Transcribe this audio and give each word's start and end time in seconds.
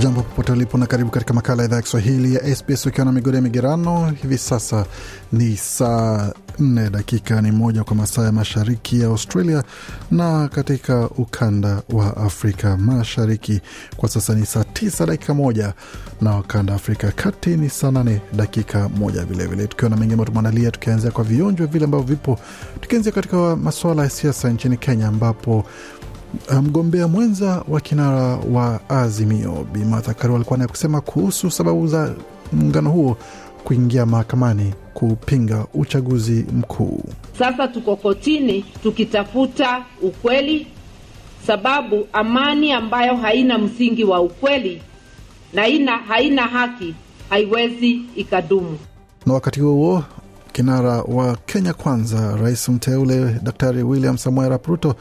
Jambo 0.00 0.22
popote 0.22 0.52
ulipo 0.52 0.78
na 0.78 0.86
karibu 0.86 1.10
katika 1.10 1.34
makala 1.34 1.62
ya 1.62 1.66
idhaa 1.66 1.76
ya 1.76 1.82
Kiswahili 1.82 2.34
ya 2.34 2.56
SBS 2.56 2.86
ukiwa 2.86 3.04
na 3.04 3.12
migodi 3.12 3.36
ya 3.36 3.42
migerano. 3.42 4.10
Hivi 4.22 4.38
sasa 4.38 4.86
ni 5.32 5.56
saa 5.56 6.32
nne 6.58 6.90
dakika 6.90 7.42
ni 7.42 7.52
moja 7.52 7.84
kwa 7.84 7.96
masaa 7.96 8.24
ya 8.24 8.32
mashariki 8.32 9.00
ya 9.00 9.06
Australia, 9.06 9.64
na 10.10 10.48
katika 10.48 11.08
ukanda 11.08 11.82
wa 11.92 12.16
Afrika 12.16 12.76
Mashariki 12.76 13.60
kwa 13.96 14.08
sasa 14.08 14.34
ni 14.34 14.46
saa 14.46 14.64
tisa 14.64 15.06
dakika 15.06 15.34
moja 15.34 15.74
na 16.20 16.38
ukanda 16.38 16.72
wa 16.72 16.76
Afrika 16.76 17.12
Kati 17.12 17.50
ni 17.56 17.70
saa 17.70 17.90
nane 17.90 18.20
dakika 18.32 18.88
moja 18.88 19.24
vilevile, 19.24 19.66
tukiwa 19.66 19.90
na 19.90 19.96
mengi 19.96 20.12
ambayo 20.12 20.26
tumeandalia, 20.26 20.70
tukianzia 20.70 21.10
kwa 21.10 21.24
vionjwa 21.24 21.66
vile 21.66 21.84
ambavyo 21.84 22.06
vipo, 22.06 22.38
tukianzia 22.80 23.12
katika 23.12 23.56
masuala 23.56 24.02
ya 24.02 24.10
siasa 24.10 24.48
nchini 24.50 24.76
Kenya 24.76 25.08
ambapo 25.08 25.64
mgombea 26.62 27.08
mwenza 27.08 27.64
wa 27.68 27.80
kinara 27.80 28.36
wa 28.52 28.80
Azimio 28.90 29.66
Bi 29.72 29.84
Martha 29.84 30.14
Karua 30.14 30.36
alikuwa 30.36 30.58
naye 30.58 30.68
kusema 30.68 31.00
kuhusu 31.00 31.50
sababu 31.50 31.86
za 31.86 32.14
muungano 32.52 32.90
huo 32.90 33.16
kuingia 33.64 34.06
mahakamani 34.06 34.74
kupinga 34.94 35.66
uchaguzi 35.74 36.46
mkuu. 36.52 37.00
Sasa 37.38 37.68
tuko 37.68 37.96
kotini 37.96 38.64
tukitafuta 38.82 39.84
ukweli, 40.02 40.66
sababu 41.46 42.06
amani 42.12 42.72
ambayo 42.72 43.16
haina 43.16 43.58
msingi 43.58 44.04
wa 44.04 44.20
ukweli 44.20 44.82
na 45.52 45.66
ina, 45.68 45.96
haina 45.98 46.42
haki 46.42 46.94
haiwezi 47.30 48.00
ikadumu. 48.16 48.78
Na 49.26 49.34
wakati 49.34 49.60
huo 49.60 49.72
huo 49.74 50.04
kinara 50.52 51.02
wa 51.02 51.36
Kenya 51.46 51.72
Kwanza, 51.74 52.36
rais 52.36 52.68
mteule 52.68 53.40
Daktari 53.42 53.82
William 53.82 54.18
Samoei 54.18 54.46
Arap 54.46 54.66
Ruto 54.66 54.94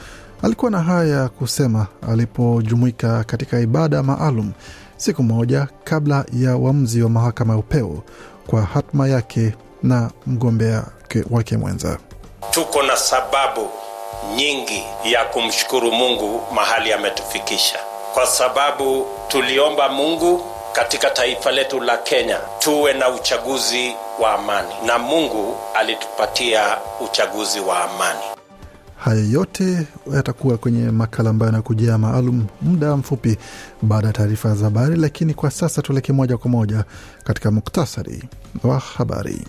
alikuwa 0.44 0.72
na 0.72 0.80
haya 0.80 1.18
ya 1.22 1.30
kusema 1.30 1.88
alipojumuika 2.12 3.24
katika 3.24 3.60
ibada 3.60 4.04
maalum 4.04 4.52
siku 4.98 5.24
moja 5.24 5.68
kabla 5.84 6.26
ya 6.34 6.58
uamuzi 6.58 7.02
wa 7.04 7.10
mahakama 7.10 7.54
ya 7.54 7.60
upeo 7.60 8.04
kwa 8.48 8.62
hatma 8.62 9.08
yake 9.08 9.54
na 9.84 10.12
mgombea 10.28 10.84
wake 11.32 11.58
mwenza. 11.58 11.98
Tuko 12.52 12.84
na 12.84 12.98
sababu 12.98 13.70
nyingi 14.36 14.84
ya 15.04 15.26
kumshukuru 15.26 15.92
Mungu 15.92 16.42
mahali 16.56 16.94
ametufikisha, 16.94 17.80
kwa 18.14 18.28
sababu 18.28 19.06
tuliomba 19.28 19.90
Mungu 19.90 20.42
katika 20.74 21.10
taifa 21.10 21.52
letu 21.52 21.80
la 21.80 21.98
Kenya 21.98 22.38
tuwe 22.60 22.94
na 22.94 23.10
uchaguzi 23.10 23.96
wa 24.20 24.34
amani, 24.34 24.74
na 24.86 24.98
Mungu 25.00 25.58
alitupatia 25.76 26.78
uchaguzi 27.06 27.60
wa 27.60 27.84
amani. 27.84 28.33
Haya 29.04 29.24
yote 29.32 29.88
yatakuwa 30.14 30.58
kwenye 30.58 30.92
makala 30.92 31.30
ambayo 31.30 31.52
yanakujia 31.52 31.98
maalum 31.98 32.46
muda 32.62 32.98
mfupi 32.98 33.38
baada 33.82 34.08
ya 34.08 34.14
taarifa 34.14 34.56
za 34.56 34.66
habari, 34.66 34.96
lakini 34.96 35.34
kwa 35.34 35.52
sasa 35.52 35.82
tuelekee 35.82 36.14
moja 36.14 36.38
kwa 36.38 36.52
moja 36.52 36.86
katika 37.24 37.52
muktasari 37.52 38.24
wa 38.64 38.80
habari. 38.80 39.42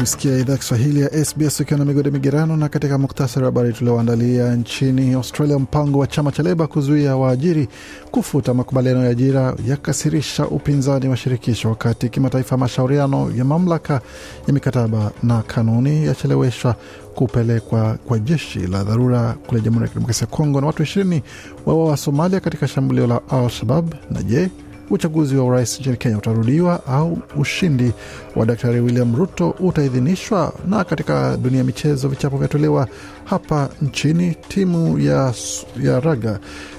Kusikia 0.00 0.38
idhaa 0.38 0.56
Kiswahili 0.56 1.00
ya 1.00 1.24
SBS 1.24 1.60
ukiwa 1.60 1.78
na 1.78 1.84
migode 1.84 2.10
migerano. 2.10 2.56
Na 2.56 2.68
katika 2.68 2.98
muktasari 2.98 3.44
wa 3.44 3.52
habari 3.52 3.72
tulioandalia, 3.72 4.56
nchini 4.56 5.12
Australia, 5.14 5.58
mpango 5.58 5.98
wa 5.98 6.06
chama 6.06 6.32
cha 6.32 6.42
Leba 6.42 6.66
kuzuia 6.66 7.16
waajiri 7.16 7.68
kufuta 8.10 8.54
makubaliano 8.54 9.04
ya 9.04 9.10
ajira 9.10 9.56
yakasirisha 9.66 10.46
upinzani 10.46 11.08
wa 11.08 11.16
shirikisho, 11.16 11.68
wakati 11.68 12.08
kimataifa 12.08 12.56
mashauriano 12.56 13.32
ya 13.36 13.44
mamlaka 13.44 14.00
ya 14.46 14.54
mikataba 14.54 15.12
na 15.22 15.42
kanuni 15.42 16.06
yacheleweshwa 16.06 16.74
kupelekwa 17.14 17.98
kwa 18.08 18.18
jeshi 18.18 18.58
la 18.58 18.84
dharura 18.84 19.32
kule 19.46 19.60
Jamhuri 19.60 19.82
ya 19.82 19.88
Kidemokrasia 19.88 20.26
ya 20.30 20.36
Kongo, 20.36 20.60
na 20.60 20.66
watu 20.66 20.82
ishirini 20.82 21.22
wawa 21.66 21.84
wa 21.84 21.96
Somalia 21.96 22.40
katika 22.40 22.68
shambulio 22.68 23.06
la 23.06 23.20
Al-Shabab. 23.30 23.94
Na 24.10 24.22
je, 24.22 24.50
uchaguzi 24.90 25.36
wa 25.36 25.44
urais 25.44 25.80
nchini 25.80 25.96
Kenya 25.96 26.18
utarudiwa 26.18 26.86
au 26.86 27.18
ushindi 27.36 27.92
wa 28.36 28.46
Daktari 28.46 28.80
William 28.80 29.16
Ruto 29.16 29.50
utaidhinishwa? 29.50 30.52
Na 30.68 30.84
katika 30.84 31.36
dunia 31.36 31.58
ya 31.58 31.64
michezo, 31.64 32.08
vichapo 32.08 32.38
vyatolewa 32.38 32.88
hapa 33.24 33.68
nchini, 33.82 34.36
timu 34.48 34.98
ya, 34.98 35.34
ya 35.82 36.00
raga 36.00 36.38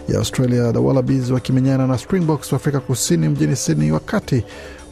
ya 0.09 0.17
Australia 0.19 0.71
the 0.73 0.79
Wallabies 0.79 1.29
wakimenyana 1.29 1.87
na 1.87 1.97
Springboks 1.97 2.51
wa 2.51 2.55
Afrika 2.55 2.79
Kusini 2.79 3.29
mjini 3.29 3.55
Sydney, 3.55 3.91
wakati 3.91 4.43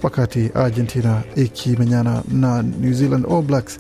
wakati 0.03 0.49
Argentina 0.53 1.21
ikimenyana 1.35 2.23
na 2.31 2.61
New 2.63 2.93
Zealand 2.93 3.25
All 3.31 3.41
Blacks 3.41 3.79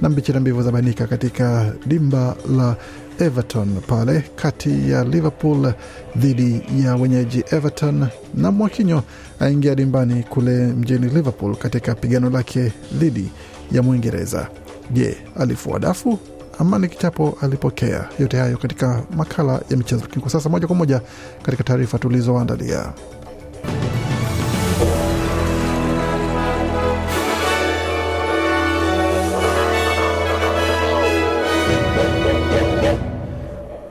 na 0.00 0.08
mbichi 0.08 0.32
na 0.32 0.40
mbivu 0.40 0.62
zabainika 0.62 1.06
katika 1.06 1.72
dimba 1.86 2.36
la 2.56 2.76
Everton 3.18 3.80
pale 3.86 4.24
kati 4.36 4.90
ya 4.90 5.04
Liverpool 5.04 5.72
dhidi 6.16 6.62
ya 6.84 6.96
wenyeji 6.96 7.44
Everton, 7.50 8.06
na 8.34 8.50
Mwakinyo 8.50 9.02
aingia 9.40 9.74
dimbani 9.74 10.22
kule 10.22 10.66
mjini 10.66 11.08
Liverpool 11.08 11.56
katika 11.56 11.94
pigano 11.94 12.30
lake 12.30 12.72
dhidi 12.92 13.30
ya 13.72 13.82
Mwingereza. 13.82 14.48
Je, 14.90 15.16
alifua 15.38 15.78
dafu 15.78 16.18
ama 16.58 16.78
ni 16.78 16.88
kichapo 16.88 17.38
alipokea? 17.40 18.08
Yote 18.18 18.36
hayo 18.36 18.56
katika 18.58 19.02
makala 19.16 19.60
ya 19.70 19.76
michezo, 19.76 20.02
lakini 20.02 20.22
kwa 20.22 20.30
sasa 20.30 20.48
moja 20.48 20.66
kwa 20.66 20.76
moja 20.76 21.00
katika 21.42 21.64
taarifa 21.64 21.98
tulizoandalia. 21.98 22.92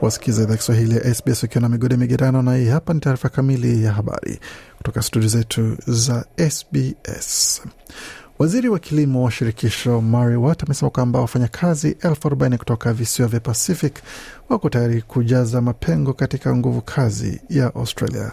Wasikiza 0.06 0.42
idhaa 0.42 0.56
Kiswahili 0.56 0.94
ya 0.94 1.14
SBS 1.14 1.42
ukiwa 1.42 1.62
na 1.62 1.68
migode 1.68 1.96
migerano, 1.96 2.42
na 2.42 2.56
hii 2.56 2.66
hapa 2.68 2.94
ni 2.94 3.00
taarifa 3.00 3.28
kamili 3.28 3.84
ya 3.84 3.92
habari 3.92 4.40
kutoka 4.76 5.02
studio 5.02 5.28
zetu 5.28 5.76
za 5.86 6.24
SBS. 6.50 7.62
Waziri 8.38 8.68
wa 8.68 8.78
kilimo 8.78 9.22
wa 9.24 9.30
shirikisho 9.30 10.00
Mary 10.00 10.36
Watt 10.36 10.62
amesema 10.62 10.90
kwamba 10.90 11.20
wafanyakazi 11.20 11.96
elfu 12.00 12.26
arobaini 12.28 12.58
kutoka 12.58 12.92
visiwa 12.92 13.28
vya 13.28 13.40
Pacific 13.40 13.94
wako 14.48 14.68
tayari 14.68 15.02
kujaza 15.02 15.60
mapengo 15.60 16.12
katika 16.12 16.56
nguvu 16.56 16.80
kazi 16.80 17.40
ya 17.50 17.74
Australia. 17.74 18.32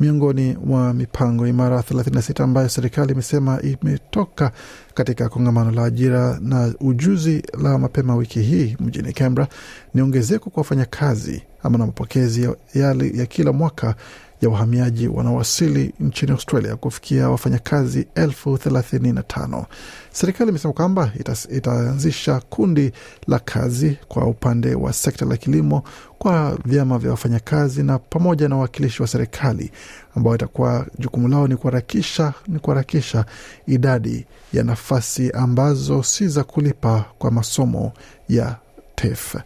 Miongoni 0.00 0.56
mwa 0.64 0.94
mipango 0.94 1.46
imara 1.46 1.78
36 1.80 2.42
ambayo 2.42 2.68
serikali 2.68 3.12
imesema 3.12 3.62
imetoka 3.62 4.52
katika 4.94 5.28
kongamano 5.28 5.70
la 5.70 5.84
ajira 5.84 6.38
na 6.40 6.74
ujuzi 6.80 7.42
la 7.62 7.78
mapema 7.78 8.16
wiki 8.16 8.40
hii 8.42 8.76
mjini 8.80 9.12
Canberra 9.12 9.48
ni 9.94 10.02
ongezeko 10.02 10.50
kwa 10.50 10.60
wafanyakazi 10.60 11.42
ama 11.62 11.78
na 11.78 11.86
mapokezi 11.86 12.48
yale 12.74 13.10
ya 13.14 13.26
kila 13.26 13.52
mwaka 13.52 13.94
ya 14.42 14.48
wahamiaji 14.48 15.08
wanaowasili 15.08 15.94
nchini 16.00 16.32
Australia 16.32 16.76
kufikia 16.76 17.30
wafanyakazi 17.30 18.06
elfu 18.14 18.58
thelathini 18.58 19.12
na 19.12 19.22
tano. 19.22 19.66
Serikali 20.12 20.50
imesema 20.50 20.74
kwamba 20.74 21.12
itaanzisha 21.50 22.40
kundi 22.40 22.92
la 23.26 23.38
kazi 23.38 23.98
kwa 24.08 24.26
upande 24.26 24.74
wa 24.74 24.92
sekta 24.92 25.24
la 25.24 25.36
kilimo 25.36 25.82
kwa 26.18 26.58
vyama 26.64 26.98
vya 26.98 27.10
wafanyakazi 27.10 27.82
na 27.82 27.98
pamoja 27.98 28.48
na 28.48 28.54
wawakilishi 28.56 29.02
wa 29.02 29.08
serikali 29.08 29.70
ambao 30.16 30.34
itakuwa 30.34 30.86
jukumu 30.98 31.28
lao 31.28 31.48
ni 31.48 31.56
kuharakisha 31.56 32.32
ni 32.48 32.58
kuharakisha 32.58 33.24
idadi 33.66 34.26
ya 34.52 34.62
nafasi 34.62 35.30
ambazo 35.30 36.02
si 36.02 36.28
za 36.28 36.44
kulipa 36.44 37.04
kwa 37.18 37.30
masomo 37.30 37.92
ya 38.28 38.56
TAFE. 38.94 39.38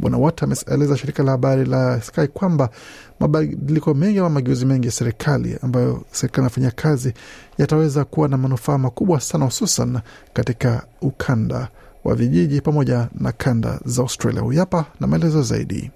Bwana 0.00 0.18
Watt 0.18 0.42
ameeleza 0.42 0.96
shirika 0.96 1.22
la 1.22 1.30
habari 1.30 1.64
la 1.64 2.00
Sky 2.02 2.26
kwamba 2.26 2.70
mabadiliko 3.20 3.94
mengi 3.94 4.18
ama 4.18 4.30
mageuzi 4.30 4.66
mengi 4.66 4.86
ya 4.86 4.92
serikali 4.92 5.56
ambayo 5.62 6.02
serikali 6.12 6.42
inafanya 6.42 6.70
kazi 6.70 7.14
yataweza 7.58 8.04
kuwa 8.04 8.28
na 8.28 8.36
manufaa 8.36 8.78
makubwa 8.78 9.20
sana, 9.20 9.44
hususan 9.44 9.98
katika 10.32 10.82
ukanda 11.00 11.68
wa 12.04 12.14
vijiji 12.14 12.60
pamoja 12.60 13.08
na 13.14 13.32
kanda 13.32 13.80
za 13.84 14.02
Australia. 14.02 14.40
Huyu 14.40 14.58
hapa 14.58 14.84
na 15.00 15.06
maelezo 15.06 15.42
zaidi. 15.42 15.90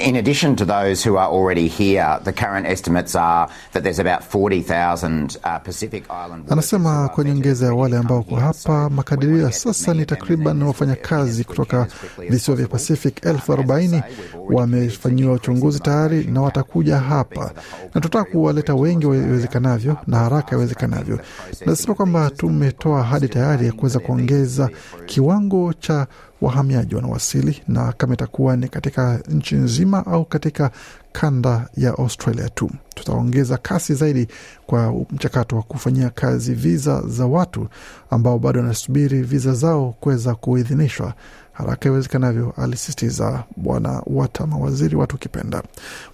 In 0.00 0.14
addition 0.14 0.54
to 0.56 0.64
those 0.64 1.02
who 1.02 1.16
are 1.16 1.26
already 1.28 1.66
here, 1.66 2.20
the 2.22 2.32
current 2.32 2.66
estimates 2.66 3.16
are 3.16 3.48
that 3.72 3.82
there's 3.82 3.98
about 3.98 4.22
40,000 4.22 5.36
uh, 5.42 5.58
Pacific 5.58 6.04
Island 6.08 6.44
Anasema 6.50 7.08
kwa 7.08 7.24
nyongeza 7.24 7.66
ya 7.66 7.74
wale 7.74 7.96
ambao 7.96 8.22
kwa 8.22 8.40
hapa, 8.40 8.90
makadirio 8.90 9.38
ya 9.38 9.52
sasa 9.52 9.94
ni 9.94 10.06
takriban 10.06 10.62
wafanyakazi 10.62 11.44
kutoka 11.44 11.86
visiwa 12.28 12.56
vya. 12.56 12.66
Pacific 12.68 13.26
elfu 13.26 13.52
arobaini 13.52 14.02
wamefanyiwa 14.50 15.32
uchunguzi 15.32 15.80
tayari 15.80 16.24
na 16.24 16.42
watakuja 16.42 16.98
hapa, 16.98 17.50
na 17.94 18.00
tunataka 18.00 18.24
kuwaleta 18.24 18.74
wengi 18.74 19.06
iwezekanavyo 19.06 19.96
na 20.06 20.16
haraka 20.18 20.48
uh, 20.56 20.62
iwezekanavyo. 20.62 21.18
Nasema 21.66 21.94
kwamba 21.94 22.30
tumetoa 22.30 23.00
ahadi 23.00 23.28
tayari 23.28 23.66
ya 23.66 23.72
kuweza 23.72 23.98
kuongeza 23.98 24.70
kiwango 25.06 25.72
cha 25.72 26.06
wahamiaji 26.40 26.94
wanawasili, 26.94 27.62
na 27.68 27.92
kama 27.92 28.14
itakuwa 28.14 28.56
ni 28.56 28.68
katika 28.68 29.20
nchi 29.28 29.54
nzima 29.54 30.06
au 30.06 30.24
katika 30.24 30.70
kanda 31.12 31.68
ya 31.76 31.90
Australia 31.90 32.48
tu, 32.48 32.70
tutaongeza 32.94 33.56
kasi 33.56 33.94
zaidi 33.94 34.28
kwa 34.66 34.92
mchakato 35.10 35.56
wa 35.56 35.62
kufanyia 35.62 36.10
kazi 36.10 36.54
viza 36.54 37.02
za 37.06 37.26
watu 37.26 37.68
ambao 38.10 38.38
bado 38.38 38.60
wanasubiri 38.60 39.22
viza 39.22 39.52
zao 39.54 39.94
kuweza 40.00 40.34
kuidhinishwa 40.34 41.14
haraka 41.58 41.88
iwezekanavyo, 41.88 42.52
alisisitiza 42.56 43.44
Bwana 43.56 44.02
Watama, 44.06 44.56
waziri 44.56 44.96
watu 44.96 45.16
ukipenda. 45.16 45.62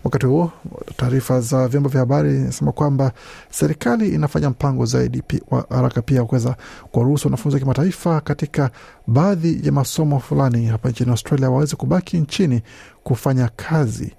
Wakati 0.05 0.27
huo 0.27 0.53
taarifa 0.97 1.41
za 1.41 1.69
vyombo 1.69 1.89
vya 1.89 2.01
habari 2.01 2.37
inasema 2.37 2.73
kwamba 2.73 3.13
serikali 3.51 4.09
inafanya 4.09 4.51
mpango 4.51 4.85
zaidi 4.87 5.23
wa 5.51 5.67
haraka 5.71 6.03
pia 6.03 6.25
kuweza 6.25 6.57
kuwaruhusu 6.93 7.27
wanafunzi 7.29 7.57
wa 7.57 7.61
kimataifa 7.61 8.21
katika 8.21 8.71
baadhi 9.07 9.61
ya 9.67 9.73
masomo 9.73 10.21
fulani 10.21 10.67
hapa 10.67 10.89
nchini 10.91 11.11
Australia 11.11 11.51
waweze 11.51 11.77
kubaki 11.77 12.17
nchini 12.19 12.63
kufanya 13.05 13.51
kazi 13.57 14.13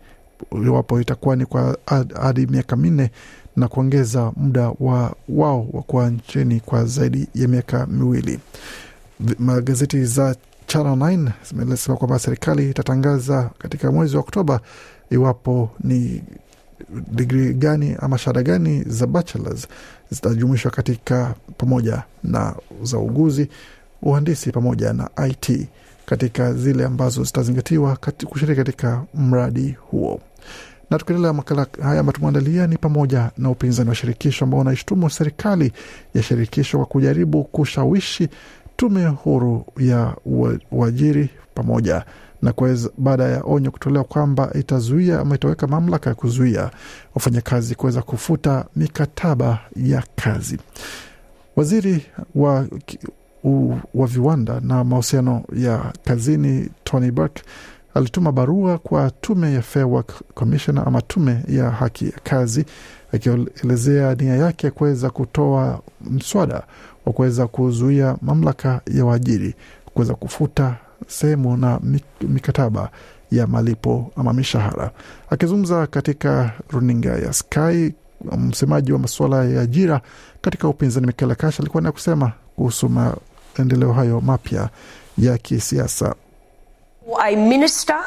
iwapo 0.65 1.01
itakuwa 1.01 1.35
ni 1.35 1.45
kwa 1.45 1.77
had- 1.85 2.21
hadi 2.21 2.47
miaka 2.47 2.75
minne 2.75 3.11
na 3.55 3.67
kuongeza 3.67 4.31
muda 4.35 4.71
wa 4.79 5.15
wao 5.29 5.67
wa 5.73 5.81
kuwa 5.81 6.09
nchini 6.09 6.59
kwa 6.59 6.85
zaidi 6.85 7.27
ya 7.35 7.47
miaka 7.47 7.85
miwili. 7.85 8.39
Magazeti 9.39 10.05
za 10.05 10.35
Channel 10.67 10.95
9 10.95 11.31
zimesema 11.49 11.97
kwamba 11.97 12.19
serikali 12.19 12.69
itatangaza 12.69 13.49
katika 13.57 13.91
mwezi 13.91 14.15
wa 14.15 14.21
Oktoba 14.21 14.59
iwapo 15.09 15.69
ni 15.83 16.23
digri 17.11 17.53
gani 17.53 17.95
ama 17.99 18.17
shahada 18.17 18.43
gani 18.43 18.83
za 18.83 19.07
bachelors 19.07 19.67
zitajumuishwa 20.09 20.71
katika 20.71 21.35
pamoja 21.57 22.03
na 22.23 22.55
za 22.83 22.97
uguzi, 22.97 23.49
uhandisi 24.01 24.51
pamoja 24.51 24.93
na 24.93 25.09
IT 25.27 25.67
katika 26.05 26.53
zile 26.53 26.85
ambazo 26.85 27.23
zitazingatiwa 27.23 27.95
kati- 27.95 28.25
kushiriki 28.25 28.57
katika 28.57 29.03
mradi 29.13 29.75
huo. 29.79 30.21
Na 30.89 30.97
tukiendelea 30.97 31.33
makala 31.33 31.67
haya 31.81 31.99
ambayo 31.99 32.13
tumeandalia 32.15 32.67
ni 32.67 32.77
pamoja 32.77 33.31
na 33.37 33.49
upinzani 33.49 33.89
wa 33.89 33.95
shirikisho 33.95 34.45
ambao 34.45 34.59
unaishtumu 34.59 35.09
serikali 35.09 35.71
ya 36.13 36.23
shirikisho 36.23 36.77
kwa 36.77 36.85
kujaribu 36.85 37.43
kushawishi 37.43 38.29
tume 38.75 39.05
huru 39.05 39.65
ya 39.77 40.15
uajiri 40.71 41.29
pamoja 41.53 42.05
na 42.41 42.53
kuweza 42.53 42.89
baada 42.97 43.23
ya 43.23 43.41
onyo 43.45 43.71
kutolewa 43.71 44.03
kwamba 44.03 44.49
itazuia 44.53 45.19
ama 45.19 45.35
itaweka 45.35 45.67
mamlaka 45.67 46.09
ya 46.09 46.15
kuzuia 46.15 46.71
wafanyakazi 47.15 47.75
kuweza 47.75 48.01
kufuta 48.01 48.65
mikataba 48.75 49.59
ya 49.75 50.03
kazi. 50.15 50.57
Waziri 51.55 52.05
wa, 52.35 52.65
u, 53.43 53.75
wa 53.93 54.07
viwanda 54.07 54.59
na 54.59 54.83
mahusiano 54.83 55.43
ya 55.55 55.93
kazini 56.03 56.69
Tony 56.83 57.11
Burke 57.11 57.43
alituma 57.93 58.31
barua 58.31 58.77
kwa 58.77 59.11
tume 59.11 59.53
ya 59.53 59.61
Fair 59.61 59.85
Work 59.85 60.11
Commission 60.33 60.77
ama 60.77 61.01
tume 61.01 61.43
ya 61.47 61.69
haki 61.69 62.05
ya 62.05 62.19
kazi 62.23 62.65
akielezea 63.13 64.15
nia 64.15 64.35
yake 64.35 64.67
ya 64.67 64.71
kuweza 64.71 65.09
kutoa 65.09 65.81
mswada 66.01 66.63
wa 67.05 67.13
kuweza 67.13 67.47
kuzuia 67.47 68.15
mamlaka 68.21 68.81
ya 68.93 69.05
waajiri 69.05 69.55
kuweza 69.93 70.15
kufuta 70.15 70.75
sehemu 71.07 71.57
na 71.57 71.79
mikataba 72.21 72.89
ya 73.31 73.47
malipo 73.47 74.11
ama 74.15 74.33
mishahara. 74.33 74.91
Akizungumza 75.29 75.87
katika 75.87 76.51
runinga 76.69 77.09
ya 77.09 77.33
Sky, 77.33 77.93
msemaji 78.37 78.91
wa 78.91 78.99
masuala 78.99 79.45
ya 79.45 79.61
ajira 79.61 80.01
katika 80.41 80.67
upinzani 80.67 81.07
Michael 81.07 81.35
Kash 81.35 81.59
alikuwa 81.59 81.83
na 81.83 81.91
kusema 81.91 82.31
kuhusu 82.55 82.89
maendeleo 82.89 83.93
hayo 83.93 84.21
mapya 84.21 84.69
ya 85.17 85.37
kisiasa. 85.37 86.15
a 87.21 87.35
minister 87.35 87.99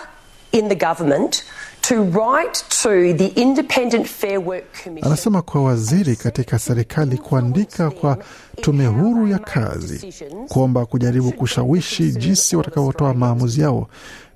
in 0.53 0.69
the 0.69 0.75
government 0.75 1.45
to 1.88 2.02
write 2.02 2.55
to 2.69 3.14
the 3.14 3.32
Independent 3.40 4.06
Fair 4.06 4.40
Work 4.40 4.64
Commission. 4.85 5.06
Anasema 5.06 5.43
kwa 5.43 5.64
waziri 5.64 6.17
katika 6.17 6.58
serikali 6.58 7.19
kuandika 7.19 7.90
kwa 7.90 8.19
tume 8.61 8.87
huru 8.87 9.29
ya 9.29 9.38
kazi 9.38 10.14
kuomba 10.49 10.87
kujaribu 10.87 11.32
kushawishi 11.32 12.11
jinsi 12.12 12.56
watakavyotoa 12.56 13.14
maamuzi 13.14 13.61
yao, 13.61 13.88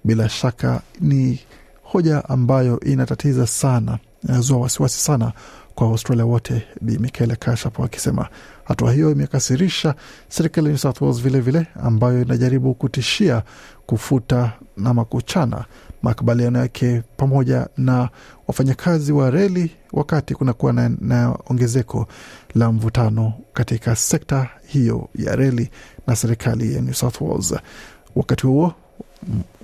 bila 0.05 0.29
shaka 0.29 0.81
ni 1.01 1.41
hoja 1.83 2.29
ambayo 2.29 2.81
inatatiza 2.81 3.47
sana, 3.47 3.99
inazua 4.29 4.59
wasiwasi 4.61 5.01
sana 5.01 5.33
kwa 5.75 5.87
Australia 5.87 6.25
wote. 6.25 6.67
Bi 6.81 6.99
Michaela 6.99 7.37
Kashapo 7.37 7.85
akisema 7.85 8.29
hatua 8.65 8.93
hiyo 8.93 9.11
imekasirisha 9.11 9.95
serikali 10.29 10.67
ya 10.67 10.71
New 10.73 10.79
South 10.79 11.01
Wales 11.01 11.21
vilevile, 11.23 11.67
ambayo 11.83 12.23
inajaribu 12.23 12.75
kutishia 12.75 13.43
kufuta 13.87 14.53
ama 14.85 15.05
kuchana 15.05 15.65
makubaliano 16.03 16.59
yake 16.59 17.03
pamoja 17.17 17.67
na 17.77 18.09
wafanyakazi 18.49 19.13
wa 19.13 19.31
reli 19.31 19.71
wakati 19.93 20.35
kunakuwa 20.35 20.73
na, 20.73 20.91
na 21.01 21.39
ongezeko 21.51 22.07
la 22.55 22.73
mvutano 22.73 23.33
katika 23.53 23.97
sekta 23.97 24.49
hiyo 24.67 25.09
ya 25.15 25.37
reli 25.37 25.71
na 26.07 26.17
serikali 26.17 26.75
ya 26.75 26.81
New 26.83 26.95
South 26.95 27.21
Wales. 27.21 27.55
Wakati 28.17 28.47
huo 28.47 28.75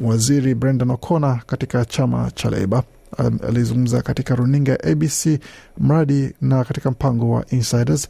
waziri 0.00 0.54
Brendan 0.54 0.90
O'Connor 0.90 1.40
katika 1.46 1.84
chama 1.84 2.30
cha 2.34 2.50
Leba 2.50 2.82
um, 3.18 3.38
alizungumza 3.48 4.02
katika 4.02 4.34
runinga 4.34 4.72
ya 4.72 4.84
ABC 4.84 5.40
mradi 5.78 6.34
na 6.40 6.64
katika 6.64 6.90
mpango 6.90 7.30
wa 7.30 7.44
Insiders 7.50 8.08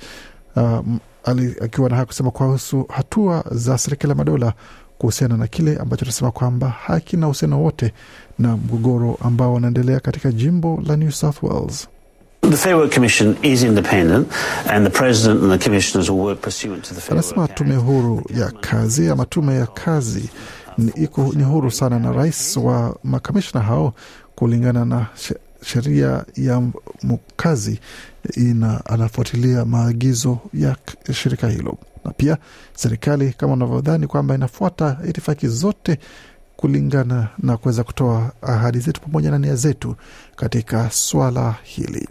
um, 0.57 0.99
ali, 1.25 1.55
akiwa 1.61 1.89
na 1.89 1.95
haya 1.97 2.07
kusema 2.07 2.31
kuhusu 2.31 2.87
hatua 2.89 3.45
za 3.51 3.79
serikali 3.79 4.11
ya 4.11 4.15
madola 4.17 4.53
kuhusiana 4.99 5.37
na 5.37 5.47
kile 5.47 5.77
ambacho 5.77 6.05
anasema 6.05 6.31
kwamba 6.31 6.69
hakina 6.69 7.27
uhusiano 7.27 7.63
wote 7.63 7.93
na 8.39 8.57
mgogoro 8.57 9.19
ambao 9.23 9.55
wanaendelea 9.55 10.01
katika 10.01 10.33
jimbo 10.33 10.83
la 10.87 10.97
New 10.97 11.11
South 11.11 11.43
Wales. 11.43 11.89
The 12.51 12.57
Fair 12.57 12.75
Work 12.77 12.95
Commission 12.95 13.37
is 13.43 13.63
independent, 13.63 14.29
and 14.71 14.87
the 14.87 14.99
President 14.99 15.43
and 15.43 15.53
the 15.53 15.59
Commissioners 15.65 16.09
will 16.11 16.21
work 16.21 16.41
pursuant 16.41 16.85
to 16.85 16.95
the 16.95 17.01
Fair 17.01 17.13
Anasema 17.13 17.49
tume 17.49 17.77
huru 17.77 18.23
ya 18.39 18.51
kazi 18.51 19.09
ama 19.11 19.27
tume 19.27 19.55
ya 19.55 19.67
kazi 19.67 20.29
ni, 20.79 20.93
iko, 20.97 21.33
ni 21.37 21.45
huru 21.45 21.71
sana 21.71 21.99
na 21.99 22.13
rais 22.13 22.57
wa 22.57 22.97
makamishna 23.05 23.61
hao 23.61 23.95
kulingana 24.35 24.85
na 24.85 25.07
sheria 25.65 26.25
ya 26.37 26.63
mkazi 27.03 27.81
ina 28.37 28.87
anafuatilia 28.87 29.65
maagizo 29.65 30.39
ya 30.55 30.77
shirika 31.13 31.49
hilo, 31.49 31.79
na 32.05 32.11
pia 32.11 32.37
serikali 32.75 33.33
kama 33.33 33.53
unavyodhani 33.53 34.07
kwamba 34.07 34.35
inafuata 34.35 34.99
itifaki 35.09 35.49
zote 35.49 35.99
kulingana 36.57 37.29
na 37.39 37.57
kuweza 37.57 37.85
kutoa 37.85 38.33
ahadi 38.43 38.79
zetu 38.79 39.01
pamoja 39.01 39.31
na 39.31 39.39
nia 39.39 39.55
zetu 39.57 39.97
katika 40.37 40.91
swala 40.91 41.55
hili. 41.63 42.09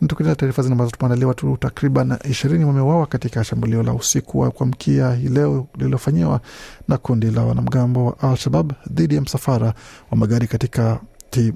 Tukiendelea 0.00 0.34
taarifa 0.36 0.62
zingine 0.62 0.74
ambazo 0.74 0.90
tumeandalia, 0.90 1.26
watu 1.28 1.56
takriban 1.56 2.18
ishirini 2.30 2.64
wameuawa 2.64 3.06
katika 3.06 3.44
shambulio 3.44 3.82
la 3.82 3.92
usiku 3.94 4.38
wa 4.38 4.50
kuamkia 4.50 5.14
hii 5.14 5.28
leo 5.28 5.66
lililofanyiwa 5.76 6.40
na 6.88 6.96
kundi 6.98 7.30
la 7.30 7.42
wanamgambo 7.44 8.06
wa 8.06 8.20
Al-Shabab 8.30 8.72
dhidi 8.90 9.14
ya 9.14 9.20
msafara 9.20 9.74
wa 10.10 10.16
magari 10.16 10.46
katika 10.46 11.00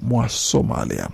mwa 0.01 0.29
Somalia. 0.29 1.09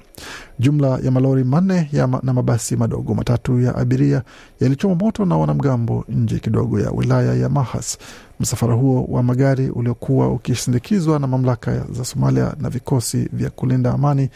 Jumla 0.59 0.99
ya 1.03 1.11
malori 1.11 1.43
manne 1.43 1.89
ya 1.91 2.07
na 2.23 2.33
mabasi 2.33 2.75
madogo 2.75 3.13
matatu 3.13 3.61
ya 3.61 3.75
abiria 3.75 4.21
yalichoma 4.59 4.95
moto 4.95 5.25
na 5.25 5.37
wanamgambo 5.37 6.05
nje 6.09 6.39
kidogo 6.39 6.79
ya 6.79 6.91
wilaya 6.91 7.33
ya 7.33 7.49
Mahas. 7.49 7.97
Msafara 8.39 8.73
huo 8.73 9.03
wa 9.09 9.23
magari 9.23 9.69
uliokuwa 9.69 10.31
ukisindikizwa 10.31 11.19
na 11.19 11.27
mamlaka 11.27 11.85
za 11.91 12.05
Somalia 12.05 12.55
na 12.59 12.69
vikosi 12.69 13.29
vya 13.33 13.49
kulinda 13.49 13.93
amani 13.93 14.29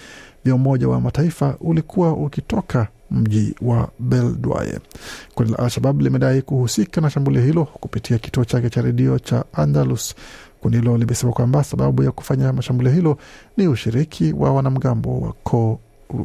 vya 0.45 0.55
Umoja 0.55 0.87
wa 0.87 1.01
Mataifa 1.01 1.55
ulikuwa 1.61 2.13
ukitoka 2.13 2.87
mji 3.11 3.55
wa 3.61 3.89
Beledweyne. 3.99 4.79
Kundi 5.35 5.51
la 5.51 5.59
Al-Shabab 5.59 6.01
limedai 6.01 6.41
kuhusika 6.41 7.01
na 7.01 7.09
shambulio 7.09 7.41
hilo 7.41 7.65
kupitia 7.65 8.17
kituo 8.17 8.45
chake 8.45 8.69
cha 8.69 8.81
redio 8.81 9.19
cha 9.19 9.45
Andalus. 9.53 10.15
Kundi 10.61 10.77
hilo 10.77 10.97
limesema 10.97 11.31
kwamba 11.33 11.63
sababu 11.63 12.03
ya 12.03 12.11
kufanya 12.11 12.53
mashambulio 12.53 12.91
hilo 12.93 13.17
ni 13.57 13.67
ushiriki 13.67 14.33
wa 14.33 14.53
wanamgambo 14.53 15.19
wa 15.19 15.33
koo 15.43 15.79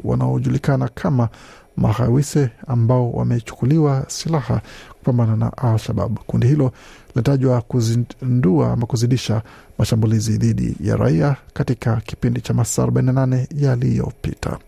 wanaojulikana 0.05 0.89
kama 0.89 1.29
mahawise 1.77 2.51
ambao 2.67 3.11
wamechukuliwa 3.13 4.05
silaha 4.09 4.61
kupambana 4.99 5.37
na 5.37 5.57
Al-Shabab. 5.57 6.19
Kundi 6.27 6.47
hilo 6.47 6.73
linatajwa 7.15 7.61
kuzindua 7.63 8.73
ama 8.73 8.87
kuzidisha 8.87 9.43
mashambulizi 9.79 10.39
dhidi 10.39 10.77
ya 10.81 10.97
raia 10.97 11.37
katika 11.53 11.97
kipindi 11.97 12.41
cha 12.41 12.55
masaa 12.55 12.85
48 12.87 13.47
yaliyopita. 13.57 14.59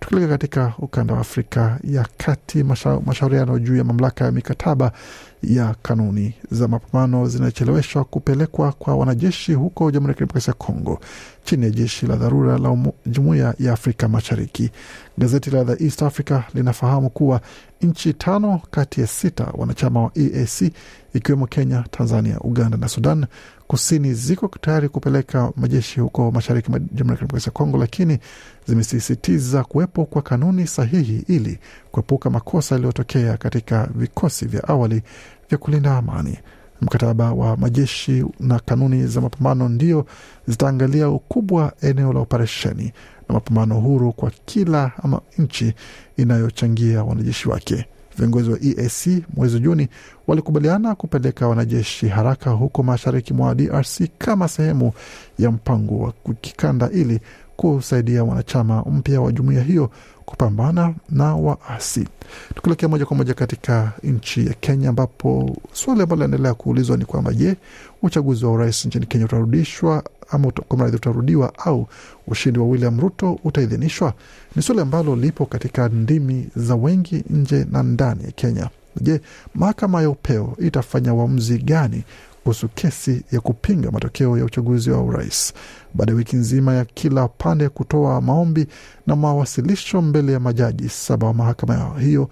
Tukileka 0.00 0.28
katika 0.28 0.72
ukanda 0.78 1.14
wa 1.14 1.20
Afrika 1.20 1.78
ya 1.84 2.06
Kati, 2.16 2.62
mashauriano 3.06 3.58
juu 3.58 3.76
ya 3.76 3.84
mamlaka 3.84 4.24
ya 4.24 4.32
mikataba 4.32 4.92
ya 5.42 5.74
kanuni 5.82 6.34
za 6.50 6.68
mapambano 6.68 7.28
zinacheleweshwa 7.28 8.04
kupelekwa 8.04 8.72
kwa 8.72 8.96
wanajeshi 8.96 9.54
huko 9.54 9.90
Jamhuri 9.90 10.10
ya 10.10 10.14
Kidemokrasia 10.14 10.50
ya 10.50 10.54
Kongo 10.66 11.00
chini 11.44 11.64
ya 11.64 11.70
jeshi 11.70 12.06
la 12.06 12.16
dharura 12.16 12.58
la 12.58 12.76
Jumuiya 13.06 13.54
ya 13.58 13.72
Afrika 13.72 14.08
Mashariki. 14.08 14.70
Gazeti 15.18 15.50
la 15.50 15.64
The 15.64 15.84
East 15.84 16.02
Africa 16.02 16.40
linafahamu 16.54 17.10
kuwa 17.10 17.40
nchi 17.82 18.12
tano 18.12 18.60
kati 18.70 19.00
ya 19.00 19.06
sita 19.06 19.46
wanachama 19.54 20.02
wa 20.02 20.10
EAC 20.14 20.72
ikiwemo 21.14 21.46
Kenya, 21.46 21.84
Tanzania, 21.90 22.40
Uganda 22.40 22.76
na 22.78 22.88
Sudan 22.88 23.26
Kusini 23.66 24.14
ziko 24.14 24.48
tayari 24.60 24.88
kupeleka 24.88 25.52
majeshi 25.56 26.00
huko 26.00 26.30
mashariki 26.30 26.70
mwa 26.70 26.78
Jamhuri 26.78 27.08
ya 27.10 27.14
Kidemokrasia 27.16 27.50
ya 27.50 27.52
Kongo, 27.52 27.78
lakini 27.78 28.18
zimesisitiza 28.66 29.64
kuwepo 29.64 30.04
kwa 30.04 30.22
kanuni 30.22 30.66
sahihi 30.66 31.24
ili 31.28 31.58
kuepuka 31.92 32.30
makosa 32.30 32.74
yaliyotokea 32.74 33.36
katika 33.36 33.88
vikosi 33.94 34.46
vya 34.46 34.68
awali 34.68 35.02
vya 35.48 35.58
kulinda 35.58 35.96
amani. 35.96 36.38
Mkataba 36.80 37.32
wa 37.32 37.56
majeshi 37.56 38.24
na 38.40 38.58
kanuni 38.58 39.06
za 39.06 39.20
mapambano 39.20 39.68
ndio 39.68 40.06
zitaangalia 40.48 41.08
ukubwa 41.08 41.72
eneo 41.82 42.12
la 42.12 42.20
operesheni 42.20 42.92
na 43.28 43.34
mapambano 43.34 43.80
huru 43.80 44.12
kwa 44.12 44.30
kila 44.44 44.92
ama 45.02 45.20
nchi 45.38 45.74
inayochangia 46.16 47.04
wanajeshi 47.04 47.48
wake. 47.48 47.86
Viongozi 48.18 48.50
wa 48.50 48.58
EAC 48.62 49.22
mwezi 49.36 49.60
Juni 49.60 49.88
walikubaliana 50.26 50.94
kupeleka 50.94 51.48
wanajeshi 51.48 52.08
haraka 52.08 52.50
huko 52.50 52.82
mashariki 52.82 53.34
mwa 53.34 53.54
DRC 53.54 54.02
kama 54.18 54.48
sehemu 54.48 54.92
ya 55.38 55.50
mpango 55.50 55.98
wa 55.98 56.12
kikanda 56.40 56.90
ili 56.90 57.20
kusaidia 57.56 58.24
wanachama 58.24 58.82
mpya 58.82 59.20
wa 59.20 59.32
jumuiya 59.32 59.62
hiyo 59.62 59.90
kupambana 60.24 60.94
na 61.10 61.34
waasi. 61.36 62.08
Tukielekea 62.54 62.88
moja 62.88 63.06
kwa 63.06 63.16
moja 63.16 63.34
katika 63.34 63.92
nchi 64.02 64.46
ya 64.46 64.54
Kenya, 64.54 64.88
ambapo 64.88 65.56
swali 65.72 66.02
ambalo 66.02 66.22
linaendelea 66.24 66.54
kuulizwa 66.54 66.96
ni 66.96 67.04
kwamba 67.04 67.32
je, 67.32 67.56
uchaguzi 68.02 68.44
wa 68.44 68.52
urais 68.52 68.86
nchini 68.86 69.06
Kenya 69.06 69.24
utarudishwa 69.24 70.02
ama 70.34 70.50
kumradhi, 70.50 70.96
utarudiwa 70.96 71.52
au 71.58 71.88
ushindi 72.26 72.58
wa 72.58 72.66
William 72.66 73.00
Ruto 73.00 73.38
utaidhinishwa? 73.44 74.14
Ni 74.56 74.62
swali 74.62 74.80
ambalo 74.80 75.16
lipo 75.16 75.46
katika 75.46 75.88
ndimi 75.88 76.48
za 76.56 76.74
wengi 76.74 77.24
nje 77.30 77.66
na 77.70 77.82
ndani 77.82 78.24
ya 78.24 78.30
Kenya. 78.30 78.68
Je, 79.00 79.20
mahakama 79.54 80.02
ya 80.02 80.10
upeo 80.10 80.56
itafanya 80.58 81.14
uamuzi 81.14 81.58
gani 81.58 82.04
kuhusu 82.42 82.68
kesi 82.68 83.22
ya 83.32 83.40
kupinga 83.40 83.90
matokeo 83.90 84.38
ya 84.38 84.44
uchaguzi 84.44 84.90
wa 84.90 85.02
urais 85.02 85.54
baada 85.94 86.12
ya 86.12 86.16
wiki 86.18 86.36
nzima 86.36 86.74
ya 86.74 86.84
kila 86.84 87.28
pande 87.28 87.68
kutoa 87.68 88.20
maombi 88.20 88.66
na 89.06 89.16
mawasilisho 89.16 90.02
mbele 90.02 90.32
ya 90.32 90.40
majaji 90.40 90.88
saba 90.88 91.26
wa 91.26 91.34
mahakama 91.34 92.00
hiyo 92.00 92.28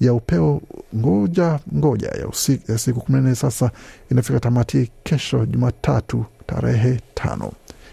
ya 0.00 0.14
upeo. 0.14 0.60
Ngoja 0.96 1.58
ngoja 1.76 2.08
ya, 2.08 2.28
usiku, 2.28 2.72
ya 2.72 2.78
siku 2.78 3.00
kumi 3.00 3.18
na 3.18 3.24
nne 3.24 3.34
sasa 3.34 3.70
inafika 4.10 4.40
tamati 4.40 4.90
kesho 5.02 5.46
Jumatatu 5.46 6.24
tarehe 6.54 7.00
tano. 7.14 7.52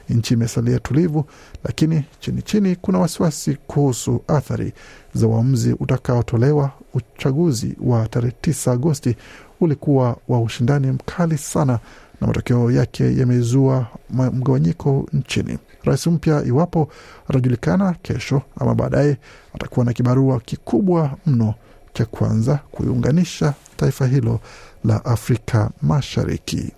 Nchi 0.10 0.34
imesalia 0.34 0.80
tulivu, 0.80 1.26
lakini 1.64 2.04
chini 2.20 2.42
chini 2.42 2.76
kuna 2.76 3.00
wasiwasi 3.00 3.58
kuhusu 3.68 4.22
athari 4.28 4.74
za 5.14 5.28
uamuzi 5.28 5.74
utakaotolewa. 5.80 6.72
Uchaguzi 6.94 7.76
wa 7.82 8.08
tarehe 8.08 8.36
9 8.42 8.72
Agosti 8.72 9.16
ulikuwa 9.62 10.18
wa 10.28 10.42
ushindani 10.42 10.92
mkali 10.92 11.38
sana 11.38 11.80
na 12.22 12.28
matokeo 12.28 12.72
yake 12.72 13.18
yamezua 13.18 13.88
mgawanyiko 14.10 15.08
nchini. 15.14 15.58
Rais 15.84 16.08
mpya, 16.08 16.44
iwapo 16.46 16.90
atajulikana 17.30 17.94
kesho 18.02 18.42
ama 18.60 18.76
baadaye, 18.76 19.18
atakuwa 19.56 19.86
na 19.86 19.94
kibarua 19.94 20.40
kikubwa 20.40 21.12
mno 21.26 21.54
cha 21.94 22.06
kwanza 22.06 22.60
kuiunganisha 22.72 23.54
taifa 23.78 24.08
hilo 24.08 24.40
la 24.86 25.06
Afrika 25.06 25.70
Mashariki. 25.82 26.72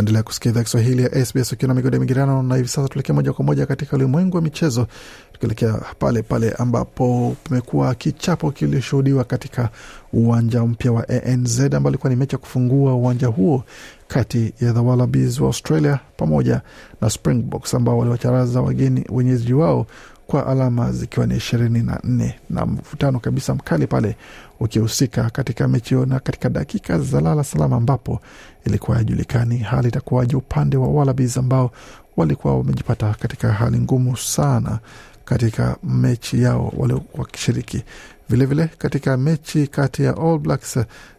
Waendelea 0.00 0.22
kusikia 0.22 0.50
idhaa 0.50 0.62
Kiswahili 0.62 1.02
ya 1.02 1.24
SBS 1.26 1.52
ukiwa 1.52 1.68
na 1.68 1.74
migode 1.74 1.98
migirano, 1.98 2.42
na 2.42 2.56
hivi 2.56 2.68
sasa 2.68 2.88
tuelekea 2.88 3.14
moja 3.14 3.32
kwa 3.32 3.44
moja 3.44 3.66
katika 3.66 3.96
ulimwengu 3.96 4.36
wa 4.36 4.42
michezo, 4.42 4.86
tukielekea 5.32 5.72
pale 5.98 6.22
pale 6.22 6.50
ambapo 6.50 7.36
pamekuwa 7.44 7.94
kichapo 7.94 8.50
kilishuhudiwa 8.50 9.24
katika 9.24 9.68
uwanja 10.12 10.64
mpya 10.64 10.92
wa 10.92 11.08
ANZ 11.08 11.60
ambao 11.60 11.90
ilikuwa 11.90 12.10
ni 12.10 12.16
mechi 12.16 12.34
ya 12.34 12.38
kufungua 12.38 12.94
uwanja 12.94 13.26
huo 13.26 13.64
kati 14.08 14.52
ya 14.60 14.72
the 14.72 14.78
Wallabies 14.80 15.40
wa 15.40 15.46
Australia 15.46 15.98
pamoja 16.16 16.60
na 17.00 17.10
Springboks 17.10 17.74
ambao 17.74 17.98
waliwacharaza 17.98 18.60
wageni 18.60 19.04
wenyeji 19.08 19.52
wao 19.54 19.86
kwa 20.30 20.46
alama 20.46 20.92
zikiwa 20.92 21.26
ni 21.26 21.36
ishirini 21.36 21.82
na 21.82 22.00
nne 22.04 22.34
na 22.50 22.66
mvutano 22.66 23.20
kabisa 23.20 23.54
mkali 23.54 23.86
pale 23.86 24.16
ukihusika 24.60 25.30
katika 25.30 25.68
mechi 25.68 25.94
hiyo 25.94 26.06
na 26.06 26.20
katika 26.20 26.48
dakika 26.48 26.98
za 26.98 27.20
lala 27.20 27.44
salama, 27.44 27.76
ambapo 27.76 28.20
ilikuwa 28.66 28.96
haijulikani 28.96 29.58
hali 29.58 29.88
itakuwaje 29.88 30.36
upande 30.36 30.76
wa 30.76 30.88
Wallabies 30.88 31.36
ambao 31.36 31.70
walikuwa 32.16 32.58
wamejipata 32.58 33.14
katika 33.14 33.52
hali 33.52 33.78
ngumu 33.78 34.16
sana 34.16 34.78
katika 35.24 35.76
mechi 35.84 36.42
yao 36.42 36.72
waliokuwa 36.76 37.22
wakishiriki. 37.24 37.84
Vilevile 38.28 38.66
katika 38.78 39.16
mechi 39.16 39.66
kati 39.66 40.02
ya 40.02 40.16
All 40.16 40.38
Blacks 40.38 40.78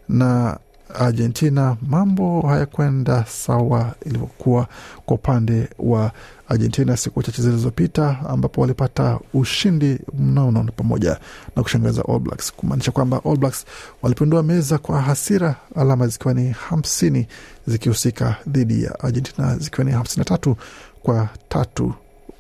na 0.09 0.57
Argentina 0.95 1.77
mambo 1.87 2.41
hayakwenda 2.41 3.25
sawa 3.25 3.93
ilivyokuwa 4.05 4.67
kwa 5.05 5.15
upande 5.15 5.69
wa 5.79 6.11
Argentina 6.47 6.97
siku 6.97 7.23
chache 7.23 7.41
zilizopita, 7.41 8.17
ambapo 8.29 8.61
walipata 8.61 9.19
ushindi 9.33 9.99
mnono 10.19 10.63
pamoja 10.75 11.17
na 11.55 11.63
kushangaza 11.63 12.03
All 12.09 12.19
Blacks, 12.19 12.53
kumaanisha 12.53 12.91
kwamba 12.91 13.21
All 13.25 13.37
Blacks 13.37 13.65
walipindua 14.01 14.43
meza 14.43 14.77
kwa 14.77 15.01
hasira, 15.01 15.55
alama 15.75 16.07
zikiwa 16.07 16.33
ni 16.33 16.49
hamsini 16.49 17.27
zikihusika 17.67 18.35
dhidi 18.47 18.83
ya 18.83 18.99
Argentina 18.99 19.57
zikiwa 19.57 19.83
ni 19.85 19.91
hamsini 19.91 20.19
na 20.19 20.25
tatu 20.25 20.55
kwa 21.03 21.29
tatu 21.49 21.93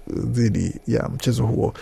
dhidi 0.07 0.79
ya 0.87 1.09
mchezo 1.09 1.45
huo. 1.45 1.73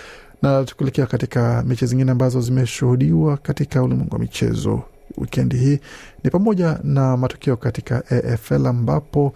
Na 0.41 0.63
tukielekea 0.63 1.05
katika 1.05 1.63
mechi 1.67 1.85
zingine 1.85 2.11
ambazo 2.11 2.41
zimeshuhudiwa 2.41 3.38
katika 3.38 3.83
ulimwengu 3.83 4.13
wa 4.15 4.19
michezo 4.19 4.81
wikendi 5.19 5.57
hii 5.57 5.79
ni 6.23 6.29
pamoja 6.29 6.79
na 6.83 7.17
matokeo 7.17 7.57
katika 7.57 8.03
AFL 8.09 8.67
ambapo 8.67 9.33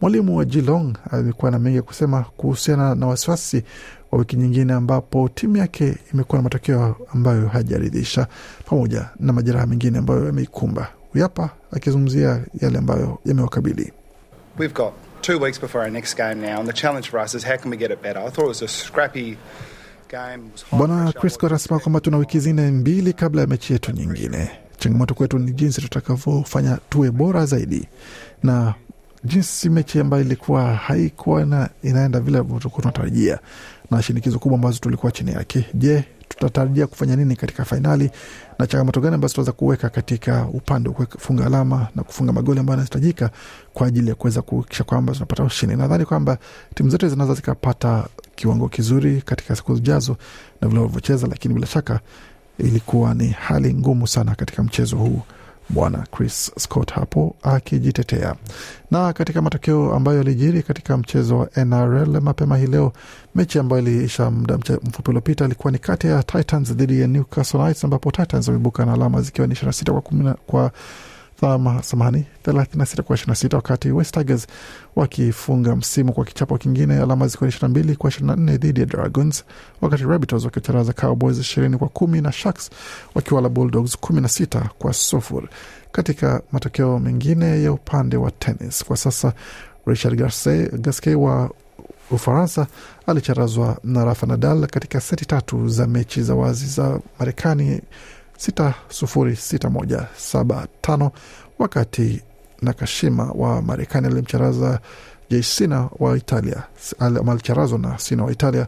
mwalimu 0.00 0.36
wa 0.36 0.44
Geelong 0.44 0.92
amekuwa 1.10 1.50
na 1.50 1.58
mengi 1.58 1.76
ya 1.76 1.82
kusema 1.82 2.24
kuhusiana 2.36 2.94
na 2.94 3.06
wasiwasi 3.06 3.62
wa 4.12 4.18
wiki 4.18 4.36
nyingine 4.36 4.72
ambapo 4.72 5.28
timu 5.34 5.56
yake 5.56 5.94
imekuwa 6.14 6.38
na 6.38 6.42
matokeo 6.42 6.96
ambayo 7.14 7.48
hajaridhisha 7.48 8.26
pamoja 8.66 9.08
na 9.20 9.32
majeraha 9.32 9.66
mengine 9.66 9.98
ambayo 9.98 10.26
yameikumba. 10.26 10.88
Huyapa 11.12 11.50
akizungumzia 11.72 12.40
yale 12.60 12.78
ambayo 12.78 13.18
yamewakabili. 13.24 13.92
We've 14.58 14.74
got 14.74 14.92
two 15.20 15.40
weeks 15.40 15.60
before 15.60 15.84
our 15.84 15.92
next 15.92 16.16
game 16.16 16.34
now 16.34 16.60
and 16.60 16.66
the 16.66 16.72
challenge 16.80 17.08
for 17.10 17.20
us 17.20 17.34
is 17.34 17.46
how 17.46 17.56
can 17.56 17.70
we 17.70 17.76
get 17.76 17.90
it 17.90 18.02
better. 18.02 18.18
I 18.22 18.30
thought 18.30 18.44
it 18.44 18.48
was 18.48 18.62
a 18.62 18.68
scrappy 18.68 19.36
Bwana 20.72 21.12
Crisco 21.12 21.46
anasema 21.46 21.78
kwamba 21.78 22.00
tuna 22.00 22.16
wiki 22.16 22.40
zingine 22.40 22.70
mbili 22.70 23.12
kabla 23.12 23.40
ya 23.40 23.46
mechi 23.46 23.72
yetu 23.72 23.92
nyingine. 23.92 24.50
Changamoto 24.84 25.14
kwetu 25.14 25.38
ni 25.38 25.52
jinsi 25.52 25.80
tutakavyofanya 25.80 26.78
tuwe 26.90 27.10
bora 27.10 27.46
zaidi, 27.46 27.88
na 28.42 28.74
jinsi 29.24 29.68
mechi 29.70 30.00
ambayo 30.00 30.22
ilikuwa 30.24 30.74
haikuwa 30.74 31.44
na 31.44 31.68
inaenda 31.82 32.20
vile 32.20 32.38
tulikuwa 32.42 32.70
tunatarajia, 32.82 33.38
na 33.90 34.02
shinikizo 34.02 34.38
kubwa 34.38 34.58
ambazo 34.58 34.78
tulikuwa 34.78 35.12
chini 35.12 35.30
yake. 35.32 35.64
Je, 35.74 36.04
tutatarajia 36.28 36.86
kufanya 36.86 37.16
nini 37.16 37.36
katika 37.36 37.64
fainali 37.64 38.10
na 38.58 38.66
changamoto 38.66 39.00
gani 39.00 39.14
ambazo 39.14 39.34
tunaweza 39.34 39.52
kuweka 39.52 39.88
katika 39.88 40.46
upande 40.52 40.88
wa 40.88 40.94
kufunga 40.94 41.46
alama 41.46 41.88
na 41.96 42.02
kufunga 42.02 42.32
magoli 42.32 42.60
ambayo 42.60 42.74
yanahitajika 42.76 43.30
kwa 43.74 43.86
ajili 43.86 44.08
ya 44.08 44.14
kuweza 44.14 44.42
kuhakikisha 44.42 44.84
kwamba 44.84 45.12
tunapata 45.12 45.44
ushindi. 45.44 45.76
Nadhani 45.76 46.04
kwamba 46.04 46.38
timu 46.74 46.90
zote 46.90 47.08
zinaweza 47.08 47.34
zikapata 47.34 48.06
kiwango 48.34 48.68
kizuri 48.68 49.22
katika 49.22 49.56
siku 49.56 49.74
zijazo 49.74 50.16
na 50.60 50.68
vile 50.68 50.80
walivyocheza, 50.80 51.26
lakini 51.26 51.54
bila 51.54 51.66
shaka 51.66 52.00
ilikuwa 52.58 53.14
ni 53.14 53.28
hali 53.28 53.74
ngumu 53.74 54.06
sana 54.06 54.34
katika 54.34 54.62
mchezo 54.62 54.96
huu, 54.96 55.20
Bwana 55.68 56.06
Chris 56.16 56.52
Scott 56.58 56.92
hapo 56.92 57.36
akijitetea. 57.42 58.34
Na 58.90 59.12
katika 59.12 59.42
matokeo 59.42 59.94
ambayo 59.94 60.18
yalijiri 60.18 60.62
katika 60.62 60.96
mchezo 60.96 61.38
wa 61.38 61.48
NRL 61.64 62.20
mapema 62.20 62.56
hii 62.56 62.66
leo, 62.66 62.92
mechi 63.34 63.58
ambayo 63.58 63.82
iliisha 63.82 64.30
muda 64.30 64.58
mfupi 64.58 65.10
uliopita 65.10 65.44
ilikuwa 65.44 65.72
ni 65.72 65.78
kati 65.78 66.06
ya 66.06 66.22
Titans 66.22 66.72
dhidi 66.74 67.00
ya 67.00 67.06
Newcastle 67.06 67.60
Knights, 67.60 67.84
ambapo 67.84 68.10
Titans 68.10 68.48
wameibuka 68.48 68.84
na 68.86 68.92
alama 68.92 69.22
zikiwa 69.22 69.46
ni 69.46 69.52
ishirini 69.52 69.68
na 69.68 69.72
sita 69.72 69.92
kwa 69.92 70.00
kumi 70.00 70.32
kwa 70.46 70.70
samahani 71.82 72.24
36 72.46 73.02
kwa 73.02 73.16
26 73.16 73.54
wakati 73.56 73.90
West 73.90 74.14
Tigers 74.14 74.46
wakifunga 74.96 75.76
msimu 75.76 76.12
kwa 76.12 76.24
kichapo 76.24 76.58
kingine 76.58 76.98
alama 77.00 77.28
zikiwa 77.28 77.50
22 77.50 77.94
kwa 77.96 78.10
24 78.10 78.56
dhidi 78.58 78.80
ya 78.80 78.86
Dragons, 78.86 79.44
wakati 79.80 80.02
Rabbitohs 80.04 80.44
wakicharaza 80.44 80.92
Cowboys 80.92 81.38
20 81.38 81.76
kwa 81.76 81.88
kumi 81.88 82.20
na 82.20 82.32
Sharks 82.32 82.70
wakiwala 83.14 83.48
Bulldogs 83.48 83.96
16 84.02 84.68
kwa 84.78 84.92
sufuri. 84.92 85.48
Katika 85.92 86.42
matokeo 86.52 86.98
mengine 86.98 87.62
ya 87.62 87.72
upande 87.72 88.16
wa 88.16 88.30
tennis 88.30 88.84
kwa 88.84 88.96
sasa 88.96 89.32
Richard 89.86 90.16
Gasquet 90.80 91.14
wa 91.16 91.50
Ufaransa 92.10 92.66
alicharazwa 93.06 93.78
na 93.84 94.04
Rafa 94.04 94.26
Nadal 94.26 94.66
katika 94.66 95.00
seti 95.00 95.26
tatu 95.26 95.68
za 95.68 95.86
mechi 95.86 96.22
za 96.22 96.34
wazi 96.34 96.66
za 96.66 97.00
Marekani 97.18 97.80
6 98.48 98.72
sufuri 98.88 99.32
6 99.32 99.68
1 99.68 100.06
7 100.34 100.66
5 100.82 101.10
wakati 101.58 102.22
Nakashima 102.62 103.24
wa 103.34 103.62
Marekani 103.62 104.06
alimcharaza 104.06 104.80
Jaisina 105.30 105.88
wa 105.98 106.16
Italia 106.18 106.62
ama 107.00 107.32
alicharazwa 107.32 107.78
na 107.78 107.98
Sina 107.98 108.24
wa 108.24 108.32
Italia 108.32 108.66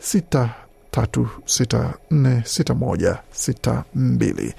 6 0.00 0.48
tatu 0.90 1.28
6 1.44 1.90
4 2.10 2.40
6 2.40 2.74
1 2.74 3.16
6 3.34 3.82
2 3.96 4.52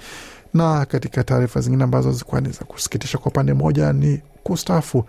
na 0.54 0.84
katika 0.84 1.24
taarifa 1.24 1.60
zingine 1.60 1.84
ambazo 1.84 2.12
zilikuwa 2.12 2.40
ni 2.40 2.48
za 2.50 2.64
kusikitisha 2.64 3.18
kwa 3.18 3.26
upande 3.32 3.54
mmoja 3.54 3.92
ni 3.92 4.20
kustaafu 4.42 5.04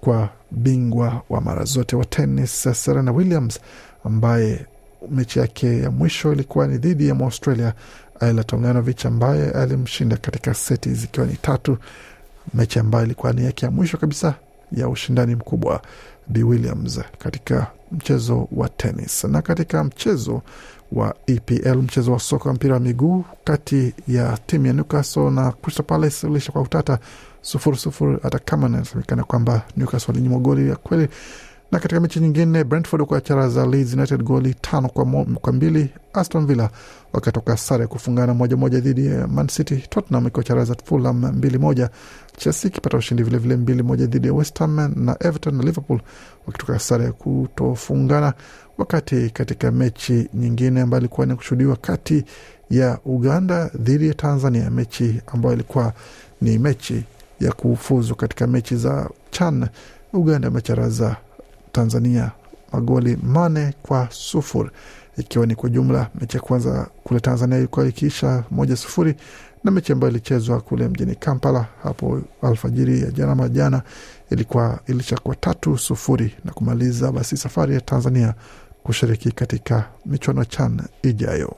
kwa 0.00 0.28
bingwa 0.50 1.22
wa 1.28 1.40
mara 1.40 1.64
zote 1.64 1.96
wa 1.96 2.04
tenis 2.04 2.68
Serena 2.84 3.12
Williams 3.12 3.60
ambaye 4.04 4.66
mechi 5.10 5.38
yake 5.38 5.78
ya 5.78 5.90
mwisho 5.90 6.32
ilikuwa 6.32 6.66
ni 6.66 6.78
dhidi 6.78 7.08
ya 7.08 7.14
Mwaustralia 7.14 7.74
Ayla 8.20 8.44
Tomljanovic 8.44 9.06
ambaye 9.06 9.50
alimshinda 9.50 10.16
katika 10.16 10.54
seti 10.54 10.94
zikiwa 10.94 11.26
ni 11.26 11.36
tatu, 11.36 11.78
mechi 12.54 12.78
ambayo 12.78 13.04
ilikuwa 13.04 13.32
ni 13.32 13.44
yake 13.44 13.64
ya 13.66 13.70
mwisho 13.70 13.96
kabisa 13.98 14.34
ya 14.72 14.88
ushindani 14.88 15.34
mkubwa 15.34 15.82
B 16.28 16.42
Williams 16.42 17.00
katika 17.18 17.66
mchezo 17.92 18.48
wa 18.52 18.68
tenis. 18.68 19.24
Na 19.24 19.42
katika 19.42 19.84
mchezo 19.84 20.42
wa 20.92 21.14
EPL, 21.26 21.76
mchezo 21.76 22.12
wa 22.12 22.18
soka 22.18 22.52
mpira 22.52 22.74
wa 22.74 22.80
miguu 22.80 23.24
kati 23.44 23.94
ya 24.08 24.38
timu 24.46 24.66
ya 24.66 24.72
Newcastle 24.72 25.30
na 25.30 25.52
Crystal 25.52 25.86
Palace 25.86 26.26
ulisha 26.26 26.52
kwa 26.52 26.62
utata 26.62 26.98
sufuri 27.42 27.76
sufuri, 27.76 28.18
hata 28.22 28.38
kama 28.38 28.68
inasemekana 28.68 29.24
kwamba 29.24 29.62
Newcastle 29.76 30.12
walinyimwa 30.12 30.40
goli 30.40 30.68
ya 30.68 30.76
kweli. 30.76 31.08
Na 31.72 31.78
katika 31.78 32.00
mechi 32.00 32.20
nyingine 32.20 32.64
Brentford 32.64 33.00
wakacharaza 33.00 33.66
Leeds 33.66 33.92
United 33.94 34.22
goli 34.22 34.54
tano 34.54 34.88
kwa, 34.88 35.04
mo, 35.04 35.24
kwa 35.24 35.52
mbili. 35.52 35.90
Aston 36.12 36.46
Villa 36.46 36.70
wakatoka 37.12 37.56
sare 37.56 37.86
kufungana 37.86 38.34
moja 38.34 38.56
moja 38.56 38.80
dhidi 38.80 39.06
ya 39.06 39.26
Man 39.28 39.46
City. 39.48 39.76
Tottenham 39.90 40.26
ikiwacharaza 40.26 40.74
Fulham 40.84 41.26
mbili 41.32 41.58
moja. 41.58 41.90
Chelsea 42.36 42.70
ikipata 42.70 42.96
ushindi 42.96 43.22
vilevile 43.22 43.56
mbili 43.56 43.82
moja 43.82 44.06
dhidi 44.06 44.26
ya 44.26 44.34
West 44.34 44.60
na 44.60 45.16
Everton 45.20 45.54
na 45.56 45.62
Liverpool 45.62 46.00
wakitoka 46.46 46.78
sare 46.78 47.12
kutofungana. 47.12 48.34
Wakati 48.78 49.30
katika 49.30 49.70
mechi 49.72 50.28
nyingine 50.34 50.80
ambayo 50.80 51.00
ilikuwa 51.00 51.26
ni 51.26 51.34
kushuhudiwa 51.36 51.76
kati 51.76 52.24
ya 52.70 52.98
Uganda 53.04 53.70
dhidi 53.78 54.08
ya 54.08 54.14
Tanzania, 54.14 54.70
mechi 54.70 55.20
ambayo 55.26 55.54
ilikuwa 55.54 55.92
ni 56.40 56.58
mechi 56.58 57.04
ya 57.40 57.52
kufuzu 57.52 58.14
katika 58.14 58.46
mechi 58.46 58.76
za 58.76 59.10
CHAN, 59.30 59.68
Uganda 60.12 60.48
imecharaza 60.48 61.16
Tanzania 61.76 62.30
magoli 62.72 63.16
mane 63.22 63.74
kwa 63.82 64.08
sufuri 64.10 64.70
ikiwa 65.18 65.46
ni 65.46 65.54
kwa 65.54 65.68
jumla 65.70 66.10
mechi 66.20 66.36
ya 66.36 66.42
kwanza 66.42 66.86
kule 67.04 67.20
Tanzania 67.20 67.58
ilikuwa 67.58 67.86
ikiisha 67.86 68.44
moja 68.50 68.76
sufuri 68.76 69.14
na 69.64 69.70
mechi 69.70 69.92
ambayo 69.92 70.10
ilichezwa 70.10 70.60
kule 70.60 70.88
mjini 70.88 71.14
Kampala 71.14 71.66
hapo 71.82 72.20
alfajiri 72.42 73.00
ya 73.00 73.10
jana 73.10 73.34
majana 73.34 73.82
ilikuwa 74.30 74.78
ilisha 74.86 75.16
tatu 75.40 75.78
sufuri 75.78 76.34
na 76.44 76.52
kumaliza 76.52 77.12
basi 77.12 77.36
safari 77.36 77.74
ya 77.74 77.80
Tanzania 77.80 78.34
kushiriki 78.82 79.32
katika 79.32 79.84
michuano 80.06 80.44
CHAN 80.44 80.80
ijayo. 81.02 81.56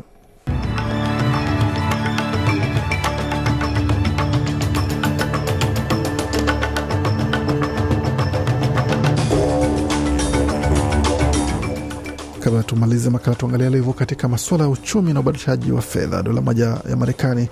Tumalize 12.68 13.10
makala, 13.10 13.36
tuangalia 13.36 13.68
hivyo 13.70 13.92
katika 13.92 14.28
masuala 14.28 14.64
ya 14.64 14.70
uchumi 14.70 15.12
na 15.12 15.20
ubadilishaji 15.20 15.72
wa 15.72 15.82
fedha. 15.82 16.22
Dola 16.22 16.40
moja 16.40 16.64
ya 16.90 16.96
Marekani 16.96 17.48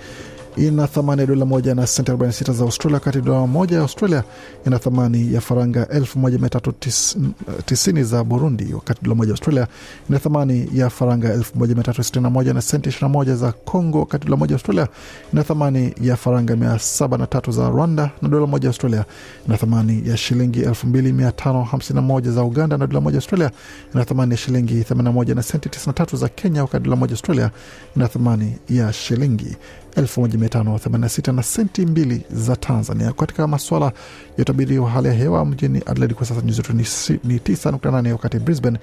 ina 0.57 0.87
thamani 0.87 1.21
ya 1.21 1.27
dola 1.27 1.45
moja 1.45 1.75
na 1.75 1.87
senti 1.87 2.13
46 2.13 2.53
za 2.53 2.65
Australia, 2.65 2.95
wakati 2.95 3.21
dola 3.21 3.47
moja 3.47 3.77
ya 3.77 3.83
Australia 3.83 4.25
ina 4.67 4.79
thamani 4.79 5.35
ya 5.35 5.41
faranga 5.41 5.85
1390 5.85 8.03
za 8.03 8.25
Burundi, 8.25 8.75
wakati 8.75 9.03
dola 9.03 9.15
moja 9.15 9.29
ya 9.29 9.33
Australia 9.35 9.67
ina 10.11 10.19
thamani 10.19 10.69
ya 10.75 10.91
faranga 10.91 11.37
1361 11.37 12.55
na 12.55 12.63
senti 12.63 12.89
21 12.91 13.35
za 13.35 13.53
Congo, 13.53 13.99
wakati 14.01 14.25
dola 14.27 14.37
moja 14.37 14.53
ya 14.53 14.57
Australia 14.57 14.89
ina 15.33 15.45
thamani 15.45 15.95
ya 16.01 16.17
faranga 16.17 16.55
703 16.55 17.53
za 17.53 17.69
Rwanda, 17.69 18.11
na 18.23 18.29
dola 18.29 18.47
moja 18.47 18.65
ya 18.67 18.71
Australia 18.71 19.05
ina 19.49 19.57
thamani 19.57 20.03
ya 20.09 20.17
shilingi 20.17 20.63
2551 20.63 22.31
za 22.31 22.45
Uganda, 22.45 22.77
na 22.77 22.87
dola 22.87 23.01
moja 23.01 23.15
ya 23.15 23.19
Australia 23.19 23.51
ina 23.95 24.05
thamani 24.05 24.31
ya 24.33 24.37
shilingi 24.39 24.83
81 24.83 25.35
na 25.35 25.43
senti 25.43 25.69
93 25.69 26.17
za 26.17 26.29
Kenya, 26.29 26.63
wakati 26.63 26.85
dola 26.85 26.97
moja 26.97 27.11
ya 27.11 27.15
Australia 27.15 27.51
ina 27.97 28.09
thamani 28.09 28.57
ya 28.69 28.93
shilingi 28.93 29.57
1586 29.97 31.33
na 31.33 31.43
senti 31.43 31.87
mbili 31.87 32.23
za 32.31 32.57
Tanzania. 32.57 33.13
Katika 33.13 33.47
maswala 33.47 33.87
ya 33.87 33.93
utabiri 34.39 34.79
wa 34.79 34.91
hali 34.91 35.09
ya 35.09 35.15
hewa 35.15 35.45
mjini 35.47 35.83
Adelaide 35.87 36.15
kwa 36.15 36.27
sasa 36.27 36.41
nyuzi 36.41 36.57
joto 36.57 36.73
ni 36.73 36.83
9.8, 36.83 38.13
wakati 38.13 38.39
Brisbane 38.39 38.79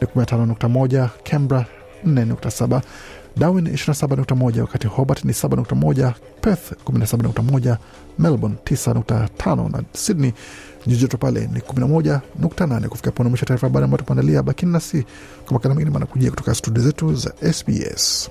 ni 0.00 0.06
15.1, 0.06 1.08
Canberra 1.30 1.66
4.7, 2.06 2.80
Darwin 3.36 3.66
27.1, 3.66 4.60
wakati 4.60 4.86
Hobart 4.86 5.24
ni 5.24 5.32
7.1, 5.32 6.12
Perth 6.40 6.72
17.1, 6.84 7.76
Melbourne 8.18 8.56
9.5 8.64 9.70
na 9.72 9.82
Sydney 9.92 10.32
nyuzi 10.86 11.00
joto 11.00 11.16
pale 11.18 11.40
ni 11.52 11.60
11.8. 11.60 12.88
Kufika 12.88 13.10
pona 13.10 13.28
mwisho 13.30 13.46
taarifa 13.46 13.66
habari 13.66 13.84
ambayo 13.84 14.02
tumeandalia, 14.02 14.42
bakini 14.42 14.72
nasi 14.72 15.04
kwa 15.44 15.52
makala 15.52 15.74
mengine 15.74 15.90
manakujia 15.90 16.30
kutoka 16.30 16.54
studio 16.54 16.82
zetu 16.82 17.14
za 17.14 17.32
SBS. 17.52 18.30